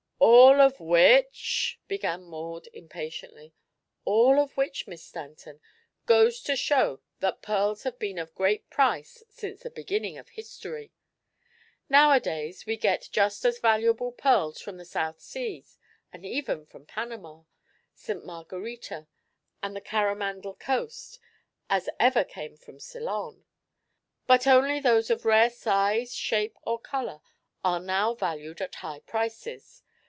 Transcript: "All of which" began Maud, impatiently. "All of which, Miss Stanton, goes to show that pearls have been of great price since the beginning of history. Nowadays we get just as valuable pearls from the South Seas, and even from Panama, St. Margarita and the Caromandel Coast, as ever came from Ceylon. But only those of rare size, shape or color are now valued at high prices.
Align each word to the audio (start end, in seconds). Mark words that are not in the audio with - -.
"All 0.23 0.61
of 0.61 0.79
which" 0.79 1.79
began 1.87 2.21
Maud, 2.23 2.67
impatiently. 2.73 3.53
"All 4.05 4.39
of 4.39 4.55
which, 4.55 4.85
Miss 4.85 5.03
Stanton, 5.03 5.59
goes 6.05 6.41
to 6.43 6.55
show 6.55 6.99
that 7.21 7.41
pearls 7.41 7.83
have 7.83 7.97
been 7.97 8.19
of 8.19 8.35
great 8.35 8.69
price 8.69 9.23
since 9.29 9.61
the 9.63 9.71
beginning 9.71 10.17
of 10.19 10.29
history. 10.29 10.91
Nowadays 11.89 12.67
we 12.67 12.77
get 12.77 13.09
just 13.11 13.43
as 13.45 13.57
valuable 13.59 14.11
pearls 14.11 14.61
from 14.61 14.77
the 14.77 14.85
South 14.85 15.19
Seas, 15.19 15.79
and 16.13 16.23
even 16.25 16.65
from 16.67 16.85
Panama, 16.85 17.43
St. 17.95 18.23
Margarita 18.23 19.07
and 19.63 19.75
the 19.75 19.81
Caromandel 19.81 20.55
Coast, 20.59 21.17
as 21.69 21.89
ever 21.99 22.23
came 22.23 22.55
from 22.57 22.79
Ceylon. 22.79 23.45
But 24.27 24.45
only 24.45 24.79
those 24.79 25.09
of 25.09 25.25
rare 25.25 25.49
size, 25.49 26.13
shape 26.13 26.57
or 26.63 26.77
color 26.79 27.21
are 27.63 27.79
now 27.79 28.13
valued 28.13 28.61
at 28.61 28.75
high 28.75 28.99
prices. 28.99 29.81